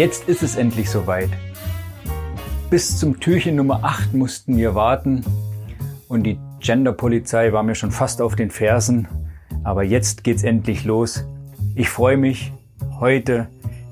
Jetzt 0.00 0.30
ist 0.30 0.42
es 0.42 0.56
endlich 0.56 0.88
soweit. 0.88 1.28
Bis 2.70 2.96
zum 2.96 3.20
Türchen 3.20 3.56
Nummer 3.56 3.84
8 3.84 4.14
mussten 4.14 4.56
wir 4.56 4.74
warten 4.74 5.22
und 6.08 6.22
die 6.22 6.38
Genderpolizei 6.58 7.52
war 7.52 7.62
mir 7.62 7.74
schon 7.74 7.90
fast 7.90 8.22
auf 8.22 8.34
den 8.34 8.50
Fersen. 8.50 9.08
Aber 9.62 9.82
jetzt 9.84 10.24
geht's 10.24 10.42
endlich 10.42 10.86
los. 10.86 11.26
Ich 11.74 11.90
freue 11.90 12.16
mich, 12.16 12.50
heute 12.98 13.48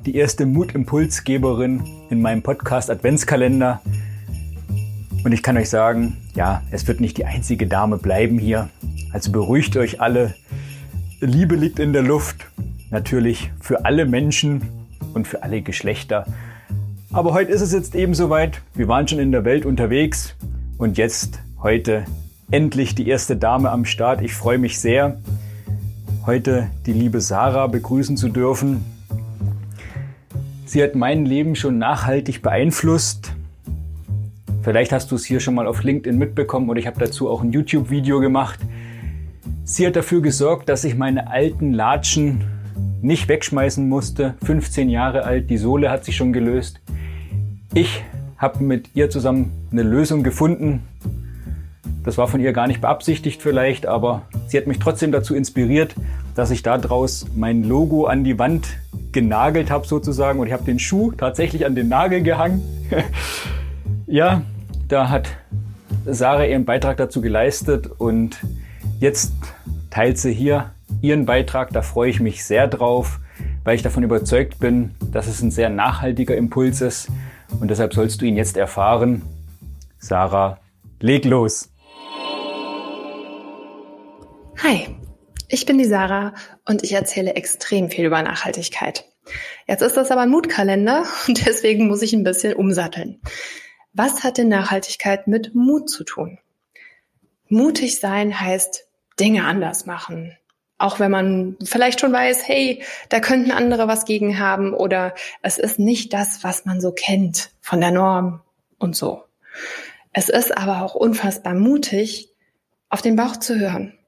die 0.06 0.16
erste 0.16 0.46
Mutimpulsgeberin 0.46 1.84
in 2.08 2.22
meinem 2.22 2.42
Podcast 2.42 2.90
Adventskalender. 2.90 3.82
Und 5.26 5.32
ich 5.32 5.42
kann 5.42 5.58
euch 5.58 5.68
sagen, 5.68 6.16
ja, 6.34 6.62
es 6.70 6.88
wird 6.88 7.02
nicht 7.02 7.18
die 7.18 7.26
einzige 7.26 7.66
Dame 7.66 7.98
bleiben 7.98 8.38
hier. 8.38 8.70
Also 9.12 9.30
beruhigt 9.30 9.76
euch 9.76 10.00
alle. 10.00 10.34
Liebe 11.20 11.54
liegt 11.54 11.78
in 11.78 11.92
der 11.92 12.00
Luft. 12.02 12.46
Natürlich 12.88 13.50
für 13.60 13.84
alle 13.84 14.06
Menschen 14.06 14.77
und 15.14 15.26
für 15.26 15.42
alle 15.42 15.62
Geschlechter. 15.62 16.26
Aber 17.10 17.32
heute 17.32 17.52
ist 17.52 17.62
es 17.62 17.72
jetzt 17.72 17.94
eben 17.94 18.14
soweit. 18.14 18.60
Wir 18.74 18.88
waren 18.88 19.08
schon 19.08 19.18
in 19.18 19.32
der 19.32 19.44
Welt 19.44 19.64
unterwegs 19.64 20.34
und 20.76 20.98
jetzt 20.98 21.40
heute 21.62 22.04
endlich 22.50 22.94
die 22.94 23.08
erste 23.08 23.36
Dame 23.36 23.70
am 23.70 23.84
Start. 23.84 24.20
Ich 24.20 24.34
freue 24.34 24.58
mich 24.58 24.78
sehr, 24.78 25.18
heute 26.26 26.68
die 26.86 26.92
liebe 26.92 27.20
Sarah 27.20 27.66
begrüßen 27.66 28.16
zu 28.16 28.28
dürfen. 28.28 28.84
Sie 30.66 30.82
hat 30.82 30.94
mein 30.94 31.24
Leben 31.24 31.56
schon 31.56 31.78
nachhaltig 31.78 32.42
beeinflusst. 32.42 33.32
Vielleicht 34.62 34.92
hast 34.92 35.10
du 35.10 35.14
es 35.14 35.24
hier 35.24 35.40
schon 35.40 35.54
mal 35.54 35.66
auf 35.66 35.82
LinkedIn 35.82 36.18
mitbekommen 36.18 36.68
oder 36.68 36.78
ich 36.78 36.86
habe 36.86 37.00
dazu 37.00 37.30
auch 37.30 37.42
ein 37.42 37.52
YouTube-Video 37.52 38.20
gemacht. 38.20 38.60
Sie 39.64 39.86
hat 39.86 39.96
dafür 39.96 40.20
gesorgt, 40.20 40.68
dass 40.68 40.84
ich 40.84 40.94
meine 40.94 41.30
alten 41.30 41.72
Latschen 41.72 42.44
nicht 43.00 43.28
wegschmeißen 43.28 43.88
musste. 43.88 44.34
15 44.44 44.88
Jahre 44.88 45.24
alt, 45.24 45.50
die 45.50 45.58
Sohle 45.58 45.90
hat 45.90 46.04
sich 46.04 46.16
schon 46.16 46.32
gelöst. 46.32 46.80
Ich 47.74 48.02
habe 48.36 48.62
mit 48.62 48.94
ihr 48.94 49.10
zusammen 49.10 49.52
eine 49.70 49.82
Lösung 49.82 50.22
gefunden. 50.22 50.82
Das 52.04 52.16
war 52.16 52.28
von 52.28 52.40
ihr 52.40 52.52
gar 52.52 52.66
nicht 52.66 52.80
beabsichtigt 52.80 53.42
vielleicht, 53.42 53.86
aber 53.86 54.22
sie 54.46 54.56
hat 54.56 54.66
mich 54.66 54.78
trotzdem 54.78 55.12
dazu 55.12 55.34
inspiriert, 55.34 55.94
dass 56.34 56.50
ich 56.50 56.62
daraus 56.62 57.26
mein 57.34 57.64
Logo 57.64 58.06
an 58.06 58.24
die 58.24 58.38
Wand 58.38 58.78
genagelt 59.12 59.70
habe 59.70 59.86
sozusagen 59.86 60.38
und 60.38 60.46
ich 60.46 60.52
habe 60.52 60.64
den 60.64 60.78
Schuh 60.78 61.12
tatsächlich 61.12 61.66
an 61.66 61.74
den 61.74 61.88
Nagel 61.88 62.22
gehangen. 62.22 62.62
ja, 64.06 64.42
da 64.86 65.10
hat 65.10 65.28
Sarah 66.06 66.46
ihren 66.46 66.64
Beitrag 66.64 66.96
dazu 66.96 67.20
geleistet 67.20 67.90
und 67.98 68.38
jetzt 69.00 69.32
teilt 69.90 70.18
sie 70.18 70.32
hier 70.32 70.70
ihren 71.02 71.26
Beitrag. 71.26 71.70
Da 71.72 71.82
freue 71.82 72.10
ich 72.10 72.20
mich 72.20 72.44
sehr 72.44 72.66
drauf, 72.68 73.20
weil 73.64 73.76
ich 73.76 73.82
davon 73.82 74.02
überzeugt 74.02 74.58
bin, 74.58 74.94
dass 75.12 75.26
es 75.26 75.42
ein 75.42 75.50
sehr 75.50 75.70
nachhaltiger 75.70 76.36
Impuls 76.36 76.80
ist 76.80 77.08
und 77.60 77.70
deshalb 77.70 77.94
sollst 77.94 78.20
du 78.20 78.26
ihn 78.26 78.36
jetzt 78.36 78.56
erfahren. 78.56 79.22
Sarah, 79.98 80.58
leg 81.00 81.24
los! 81.24 81.70
Hi, 84.62 84.88
ich 85.48 85.66
bin 85.66 85.78
die 85.78 85.84
Sarah 85.84 86.34
und 86.64 86.82
ich 86.82 86.92
erzähle 86.92 87.34
extrem 87.34 87.90
viel 87.90 88.06
über 88.06 88.22
Nachhaltigkeit. 88.22 89.04
Jetzt 89.66 89.82
ist 89.82 89.96
das 89.96 90.10
aber 90.10 90.22
ein 90.22 90.30
Mutkalender 90.30 91.04
und 91.28 91.46
deswegen 91.46 91.86
muss 91.86 92.02
ich 92.02 92.12
ein 92.12 92.24
bisschen 92.24 92.54
umsatteln. 92.54 93.20
Was 93.92 94.24
hat 94.24 94.38
denn 94.38 94.48
Nachhaltigkeit 94.48 95.26
mit 95.26 95.54
Mut 95.54 95.88
zu 95.88 96.04
tun? 96.04 96.38
Mutig 97.48 97.98
sein 97.98 98.38
heißt 98.38 98.86
Dinge 99.18 99.44
anders 99.44 99.86
machen. 99.86 100.36
Auch 100.78 101.00
wenn 101.00 101.10
man 101.10 101.56
vielleicht 101.62 102.00
schon 102.00 102.12
weiß, 102.12 102.46
hey, 102.46 102.82
da 103.08 103.20
könnten 103.20 103.50
andere 103.50 103.88
was 103.88 104.04
gegen 104.04 104.38
haben 104.38 104.72
oder 104.72 105.14
es 105.42 105.58
ist 105.58 105.78
nicht 105.78 106.12
das, 106.12 106.44
was 106.44 106.64
man 106.64 106.80
so 106.80 106.92
kennt 106.92 107.50
von 107.60 107.80
der 107.80 107.90
Norm 107.90 108.40
und 108.78 108.96
so. 108.96 109.24
Es 110.12 110.28
ist 110.28 110.56
aber 110.56 110.82
auch 110.82 110.94
unfassbar 110.94 111.54
mutig, 111.54 112.30
auf 112.88 113.02
den 113.02 113.16
Bauch 113.16 113.36
zu 113.36 113.58
hören 113.58 113.98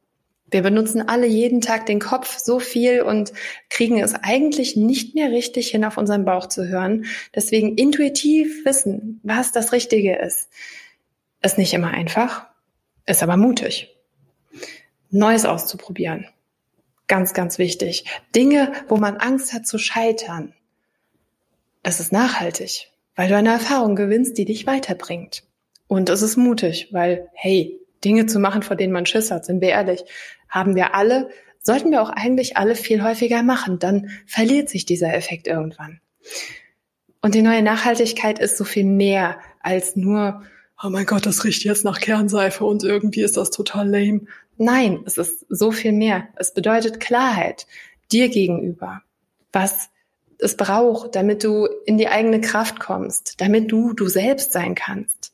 wir 0.51 0.63
benutzen 0.63 1.09
alle 1.09 1.27
jeden 1.27 1.61
Tag 1.61 1.87
den 1.87 2.01
Kopf 2.01 2.39
so 2.39 2.59
viel 2.59 3.03
und 3.03 3.33
kriegen 3.69 4.01
es 4.01 4.15
eigentlich 4.15 4.77
nicht 4.77 5.15
mehr 5.15 5.31
richtig 5.31 5.69
hin, 5.69 5.85
auf 5.85 5.97
unseren 5.97 6.25
Bauch 6.25 6.47
zu 6.47 6.69
hören. 6.69 7.07
Deswegen 7.35 7.77
intuitiv 7.77 8.65
wissen, 8.65 9.21
was 9.23 9.53
das 9.53 9.73
Richtige 9.73 10.17
ist, 10.17 10.49
ist 11.43 11.59
nicht 11.59 11.73
immer 11.73 11.91
einfach, 11.91 12.47
ist 13.07 13.23
aber 13.23 13.37
mutig. 13.37 13.97
Neues 15.11 15.45
auszuprobieren. 15.45 16.27
Ganz, 17.11 17.35
ganz 17.35 17.59
wichtig. 17.59 18.05
Dinge, 18.37 18.71
wo 18.87 18.97
man 18.97 19.17
Angst 19.17 19.53
hat 19.53 19.67
zu 19.67 19.79
scheitern. 19.79 20.55
Das 21.83 21.99
ist 21.99 22.13
nachhaltig, 22.13 22.93
weil 23.17 23.29
du 23.29 23.37
eine 23.37 23.51
Erfahrung 23.51 23.97
gewinnst, 23.97 24.39
die 24.39 24.45
dich 24.45 24.65
weiterbringt. 24.65 25.43
Und 25.89 26.09
es 26.09 26.23
ist 26.23 26.37
mutig, 26.37 26.91
weil, 26.93 27.29
hey, 27.33 27.81
Dinge 28.05 28.27
zu 28.27 28.39
machen, 28.39 28.63
vor 28.63 28.77
denen 28.77 28.93
man 28.93 29.07
Schiss 29.07 29.33
hat, 29.33 29.45
sind 29.45 29.61
wir 29.61 29.71
ehrlich, 29.71 30.05
haben 30.49 30.77
wir 30.77 30.95
alle, 30.95 31.31
sollten 31.59 31.91
wir 31.91 32.01
auch 32.01 32.11
eigentlich 32.11 32.57
alle 32.57 32.77
viel 32.77 33.03
häufiger 33.03 33.43
machen. 33.43 33.81
Dann 33.81 34.11
verliert 34.25 34.69
sich 34.69 34.87
dieser 34.87 35.13
Effekt 35.13 35.49
irgendwann. 35.49 36.01
Und 37.23 37.35
die 37.35 37.43
neue 37.43 37.63
Nachhaltigkeit 37.63 38.39
ist 38.39 38.57
so 38.57 38.63
viel 38.63 38.85
mehr 38.85 39.41
als 39.59 39.97
nur, 39.97 40.45
oh 40.81 40.91
mein 40.91 41.07
Gott, 41.07 41.27
das 41.27 41.43
riecht 41.43 41.65
jetzt 41.65 41.85
nach 41.85 41.99
Kernseife 41.99 42.65
und 42.65 42.85
irgendwie 42.85 43.23
ist 43.23 43.37
das 43.37 43.51
total 43.51 43.89
lame. 43.89 44.27
Nein, 44.63 45.05
es 45.07 45.17
ist 45.17 45.47
so 45.49 45.73
viel 45.73 45.93
mehr. 45.93 46.29
Es 46.37 46.53
bedeutet 46.53 47.01
Klarheit 47.01 47.67
dir 48.13 48.29
gegenüber, 48.29 49.01
was 49.55 49.89
es 50.39 50.55
braucht, 50.55 51.17
damit 51.17 51.45
du 51.45 51.67
in 51.87 51.97
die 51.97 52.09
eigene 52.09 52.43
Kraft 52.43 52.79
kommst, 52.79 53.41
damit 53.41 53.73
du 53.73 53.95
du 53.95 54.07
selbst 54.07 54.53
sein 54.53 54.75
kannst. 54.75 55.33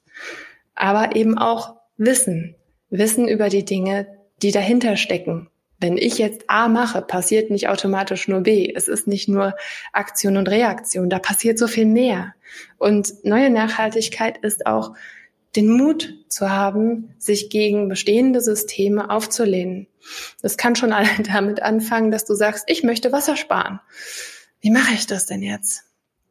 Aber 0.76 1.16
eben 1.16 1.36
auch 1.38 1.74
Wissen. 1.96 2.54
Wissen 2.88 3.26
über 3.26 3.48
die 3.48 3.64
Dinge, 3.64 4.06
die 4.42 4.52
dahinter 4.52 4.96
stecken. 4.96 5.50
Wenn 5.80 5.96
ich 5.96 6.18
jetzt 6.18 6.48
A 6.48 6.68
mache, 6.68 7.02
passiert 7.02 7.50
nicht 7.50 7.68
automatisch 7.68 8.28
nur 8.28 8.42
B. 8.42 8.72
Es 8.72 8.86
ist 8.86 9.08
nicht 9.08 9.28
nur 9.28 9.56
Aktion 9.92 10.36
und 10.36 10.48
Reaktion, 10.48 11.10
da 11.10 11.18
passiert 11.18 11.58
so 11.58 11.66
viel 11.66 11.86
mehr. 11.86 12.34
Und 12.78 13.24
neue 13.24 13.50
Nachhaltigkeit 13.50 14.38
ist 14.38 14.66
auch 14.66 14.94
den 15.56 15.70
Mut 15.70 16.14
zu 16.28 16.50
haben, 16.50 17.14
sich 17.18 17.50
gegen 17.50 17.88
bestehende 17.88 18.40
Systeme 18.40 19.10
aufzulehnen. 19.10 19.86
Das 20.42 20.56
kann 20.56 20.76
schon 20.76 20.94
damit 21.32 21.62
anfangen, 21.62 22.10
dass 22.10 22.24
du 22.24 22.34
sagst, 22.34 22.64
ich 22.68 22.82
möchte 22.82 23.12
Wasser 23.12 23.36
sparen. 23.36 23.80
Wie 24.60 24.70
mache 24.70 24.94
ich 24.94 25.06
das 25.06 25.26
denn 25.26 25.42
jetzt? 25.42 25.84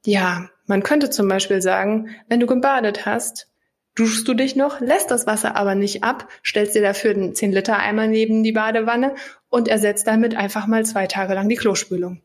Ja, 0.06 0.50
man 0.68 0.84
könnte 0.84 1.09
zum 1.09 1.28
Beispiel 1.28 1.62
sagen, 1.62 2.09
wenn 2.28 2.40
du 2.40 2.46
gebadet 2.46 3.06
hast, 3.06 3.47
duschst 3.96 4.28
du 4.28 4.34
dich 4.34 4.56
noch, 4.56 4.81
lässt 4.81 5.09
das 5.09 5.25
Wasser 5.25 5.56
aber 5.56 5.74
nicht 5.74 6.03
ab, 6.03 6.28
stellst 6.44 6.75
dir 6.75 6.81
dafür 6.81 7.12
einen 7.12 7.34
10 7.34 7.52
Liter 7.52 7.78
Eimer 7.80 8.08
neben 8.08 8.44
die 8.44 8.52
Badewanne 8.52 9.16
und 9.50 9.68
ersetzt 9.68 10.06
damit 10.06 10.35
einfach 10.35 10.68
mal 10.68 10.85
zwei 10.85 11.08
Tage 11.08 11.34
lang 11.34 11.50
die 11.50 11.56
Klospülung. 11.56 12.22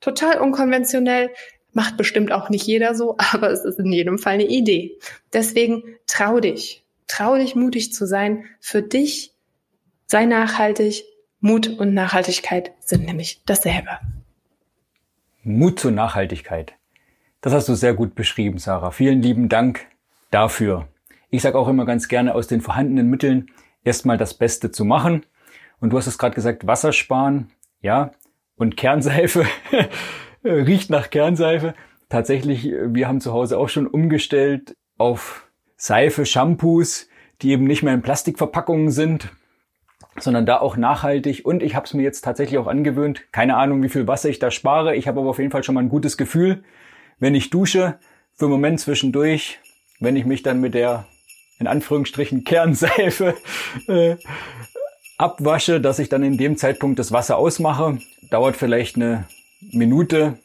Total 0.00 0.38
unkonventionell, 0.38 1.30
macht 1.72 1.96
bestimmt 1.96 2.32
auch 2.32 2.50
nicht 2.50 2.66
jeder 2.66 2.94
so, 2.94 3.16
aber 3.32 3.50
es 3.50 3.64
ist 3.64 3.78
in 3.78 3.92
jedem 3.92 4.18
Fall 4.18 4.34
eine 4.34 4.46
Idee. 4.46 4.98
Deswegen 5.32 5.82
trau 6.06 6.40
dich, 6.40 6.84
trau 7.06 7.36
dich 7.36 7.54
mutig 7.54 7.92
zu 7.92 8.06
sein. 8.06 8.44
Für 8.60 8.82
dich 8.82 9.34
sei 10.06 10.26
nachhaltig. 10.26 11.04
Mut 11.42 11.68
und 11.68 11.94
Nachhaltigkeit 11.94 12.72
sind 12.80 13.06
nämlich 13.06 13.42
dasselbe. 13.46 13.98
Mut 15.42 15.80
zur 15.80 15.90
Nachhaltigkeit. 15.90 16.74
Das 17.40 17.54
hast 17.54 17.68
du 17.68 17.74
sehr 17.74 17.94
gut 17.94 18.14
beschrieben, 18.14 18.58
Sarah. 18.58 18.90
Vielen 18.90 19.22
lieben 19.22 19.48
Dank 19.48 19.86
dafür. 20.30 20.88
Ich 21.30 21.40
sage 21.40 21.58
auch 21.58 21.68
immer 21.68 21.86
ganz 21.86 22.08
gerne, 22.08 22.34
aus 22.34 22.46
den 22.46 22.60
vorhandenen 22.60 23.08
Mitteln 23.08 23.50
erstmal 23.84 24.18
das 24.18 24.34
Beste 24.34 24.70
zu 24.70 24.84
machen. 24.84 25.24
Und 25.80 25.90
du 25.90 25.96
hast 25.96 26.06
es 26.06 26.18
gerade 26.18 26.34
gesagt, 26.34 26.66
Wasser 26.66 26.92
sparen, 26.92 27.50
ja, 27.80 28.12
und 28.56 28.76
Kernseife 28.76 29.46
riecht 30.44 30.90
nach 30.90 31.10
Kernseife. 31.10 31.74
Tatsächlich, 32.08 32.64
wir 32.64 33.08
haben 33.08 33.20
zu 33.20 33.32
Hause 33.32 33.58
auch 33.58 33.68
schon 33.68 33.86
umgestellt 33.86 34.76
auf 34.98 35.48
Seife, 35.76 36.26
Shampoos, 36.26 37.08
die 37.42 37.50
eben 37.50 37.64
nicht 37.64 37.82
mehr 37.82 37.94
in 37.94 38.02
Plastikverpackungen 38.02 38.90
sind, 38.90 39.30
sondern 40.18 40.44
da 40.44 40.58
auch 40.60 40.76
nachhaltig. 40.76 41.44
Und 41.44 41.62
ich 41.62 41.74
habe 41.74 41.86
es 41.86 41.94
mir 41.94 42.02
jetzt 42.02 42.22
tatsächlich 42.22 42.58
auch 42.58 42.66
angewöhnt. 42.66 43.32
Keine 43.32 43.56
Ahnung, 43.56 43.82
wie 43.82 43.88
viel 43.88 44.06
Wasser 44.06 44.28
ich 44.28 44.38
da 44.38 44.50
spare. 44.50 44.96
Ich 44.96 45.08
habe 45.08 45.20
aber 45.20 45.30
auf 45.30 45.38
jeden 45.38 45.50
Fall 45.50 45.64
schon 45.64 45.74
mal 45.74 45.82
ein 45.82 45.88
gutes 45.88 46.16
Gefühl, 46.16 46.64
wenn 47.18 47.34
ich 47.34 47.50
dusche, 47.50 47.98
für 48.34 48.46
einen 48.46 48.52
Moment 48.52 48.80
zwischendurch, 48.80 49.60
wenn 50.00 50.16
ich 50.16 50.24
mich 50.24 50.42
dann 50.42 50.60
mit 50.60 50.74
der 50.74 51.06
in 51.58 51.66
Anführungsstrichen 51.66 52.44
Kernseife 52.44 53.36
äh, 53.86 54.16
abwasche, 55.18 55.80
dass 55.80 55.98
ich 55.98 56.08
dann 56.08 56.22
in 56.22 56.38
dem 56.38 56.56
Zeitpunkt 56.56 56.98
das 56.98 57.12
Wasser 57.12 57.36
ausmache. 57.36 57.98
Dauert 58.30 58.56
vielleicht 58.56 58.96
eine 58.96 59.26
Minute. 59.60 60.38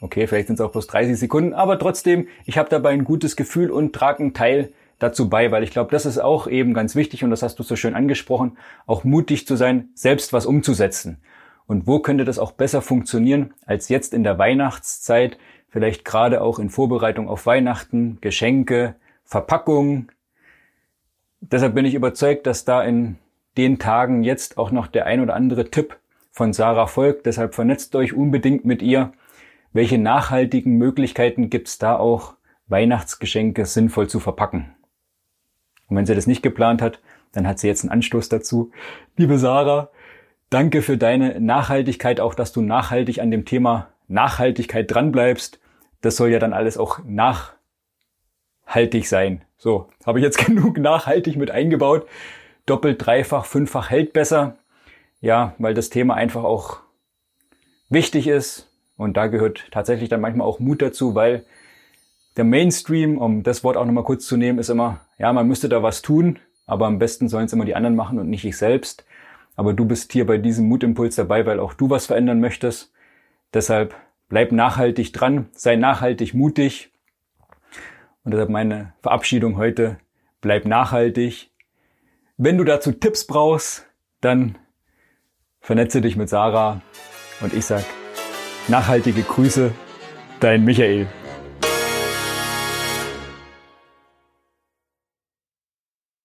Okay, 0.00 0.26
vielleicht 0.26 0.48
sind 0.48 0.54
es 0.54 0.60
auch 0.60 0.72
bloß 0.72 0.86
30 0.88 1.16
Sekunden, 1.16 1.54
aber 1.54 1.78
trotzdem, 1.78 2.28
ich 2.44 2.58
habe 2.58 2.68
dabei 2.68 2.90
ein 2.90 3.04
gutes 3.04 3.36
Gefühl 3.36 3.70
und 3.70 3.94
trage 3.94 4.20
einen 4.20 4.34
Teil 4.34 4.72
dazu 4.98 5.28
bei, 5.28 5.50
weil 5.50 5.62
ich 5.62 5.70
glaube, 5.70 5.90
das 5.90 6.06
ist 6.06 6.18
auch 6.18 6.46
eben 6.46 6.74
ganz 6.74 6.94
wichtig 6.94 7.24
und 7.24 7.30
das 7.30 7.42
hast 7.42 7.58
du 7.58 7.62
so 7.62 7.76
schön 7.76 7.94
angesprochen, 7.94 8.56
auch 8.86 9.04
mutig 9.04 9.46
zu 9.46 9.56
sein, 9.56 9.88
selbst 9.94 10.32
was 10.32 10.46
umzusetzen. 10.46 11.18
Und 11.66 11.86
wo 11.86 12.00
könnte 12.00 12.24
das 12.24 12.38
auch 12.38 12.52
besser 12.52 12.82
funktionieren 12.82 13.54
als 13.66 13.88
jetzt 13.88 14.12
in 14.12 14.24
der 14.24 14.38
Weihnachtszeit? 14.38 15.38
vielleicht 15.72 16.04
gerade 16.04 16.42
auch 16.42 16.58
in 16.58 16.68
Vorbereitung 16.68 17.28
auf 17.28 17.46
Weihnachten, 17.46 18.18
Geschenke, 18.20 18.94
Verpackung. 19.24 20.12
Deshalb 21.40 21.74
bin 21.74 21.86
ich 21.86 21.94
überzeugt, 21.94 22.46
dass 22.46 22.66
da 22.66 22.82
in 22.82 23.16
den 23.56 23.78
Tagen 23.78 24.22
jetzt 24.22 24.58
auch 24.58 24.70
noch 24.70 24.86
der 24.86 25.06
ein 25.06 25.20
oder 25.20 25.34
andere 25.34 25.70
Tipp 25.70 25.96
von 26.32 26.52
Sarah 26.52 26.88
folgt. 26.88 27.26
Deshalb 27.26 27.54
vernetzt 27.54 27.94
euch 27.94 28.14
unbedingt 28.14 28.64
mit 28.64 28.82
ihr. 28.82 29.12
Welche 29.72 29.98
nachhaltigen 29.98 30.76
Möglichkeiten 30.76 31.48
gibt's 31.50 31.78
da 31.78 31.96
auch, 31.96 32.34
Weihnachtsgeschenke 32.66 33.64
sinnvoll 33.66 34.08
zu 34.08 34.18
verpacken? 34.18 34.74
Und 35.88 35.96
wenn 35.96 36.06
sie 36.06 36.14
das 36.14 36.26
nicht 36.26 36.42
geplant 36.42 36.82
hat, 36.82 37.00
dann 37.32 37.46
hat 37.46 37.58
sie 37.58 37.68
jetzt 37.68 37.84
einen 37.84 37.92
Anstoß 37.92 38.28
dazu. 38.28 38.72
Liebe 39.16 39.38
Sarah, 39.38 39.90
danke 40.50 40.82
für 40.82 40.98
deine 40.98 41.40
Nachhaltigkeit, 41.40 42.18
auch 42.20 42.34
dass 42.34 42.52
du 42.52 42.60
nachhaltig 42.62 43.20
an 43.20 43.30
dem 43.30 43.44
Thema 43.44 43.88
Nachhaltigkeit 44.08 44.90
dranbleibst. 44.90 45.60
Das 46.00 46.16
soll 46.16 46.30
ja 46.30 46.38
dann 46.38 46.52
alles 46.52 46.76
auch 46.78 47.00
nachhaltig 47.04 47.56
sein. 49.06 49.44
So, 49.56 49.88
habe 50.04 50.18
ich 50.18 50.24
jetzt 50.24 50.38
genug 50.46 50.78
nachhaltig 50.78 51.36
mit 51.36 51.50
eingebaut. 51.50 52.06
Doppelt, 52.66 53.04
dreifach, 53.04 53.44
fünffach 53.44 53.90
hält 53.90 54.12
besser. 54.12 54.56
Ja, 55.22 55.54
weil 55.58 55.72
das 55.72 55.88
Thema 55.88 56.14
einfach 56.14 56.42
auch 56.42 56.80
wichtig 57.88 58.26
ist. 58.26 58.68
Und 58.96 59.16
da 59.16 59.28
gehört 59.28 59.68
tatsächlich 59.70 60.08
dann 60.08 60.20
manchmal 60.20 60.46
auch 60.46 60.58
Mut 60.58 60.82
dazu, 60.82 61.14
weil 61.14 61.44
der 62.36 62.44
Mainstream, 62.44 63.18
um 63.18 63.42
das 63.42 63.62
Wort 63.64 63.76
auch 63.76 63.86
nochmal 63.86 64.04
kurz 64.04 64.26
zu 64.26 64.36
nehmen, 64.36 64.58
ist 64.58 64.68
immer, 64.68 65.00
ja, 65.18 65.32
man 65.32 65.46
müsste 65.46 65.68
da 65.68 65.82
was 65.82 66.02
tun, 66.02 66.38
aber 66.66 66.86
am 66.86 66.98
besten 66.98 67.28
sollen 67.28 67.46
es 67.46 67.52
immer 67.52 67.64
die 67.64 67.74
anderen 67.74 67.96
machen 67.96 68.18
und 68.18 68.28
nicht 68.28 68.44
ich 68.44 68.56
selbst. 68.56 69.04
Aber 69.54 69.72
du 69.74 69.84
bist 69.84 70.12
hier 70.12 70.26
bei 70.26 70.38
diesem 70.38 70.66
Mutimpuls 70.66 71.14
dabei, 71.14 71.46
weil 71.46 71.60
auch 71.60 71.74
du 71.74 71.88
was 71.88 72.06
verändern 72.06 72.40
möchtest. 72.40 72.92
Deshalb 73.54 73.94
bleib 74.28 74.50
nachhaltig 74.50 75.12
dran, 75.12 75.46
sei 75.52 75.76
nachhaltig 75.76 76.34
mutig. 76.34 76.90
Und 78.24 78.32
deshalb 78.32 78.50
meine 78.50 78.94
Verabschiedung 79.02 79.56
heute, 79.56 79.98
bleib 80.40 80.64
nachhaltig. 80.64 81.50
Wenn 82.38 82.58
du 82.58 82.64
dazu 82.64 82.92
Tipps 82.92 83.26
brauchst, 83.26 83.86
dann 84.20 84.56
vernetze 85.62 86.00
dich 86.00 86.16
mit 86.16 86.28
Sarah 86.28 86.82
und 87.40 87.54
ich 87.54 87.64
sag 87.64 87.84
nachhaltige 88.68 89.22
Grüße, 89.22 89.72
dein 90.40 90.64
Michael. 90.64 91.06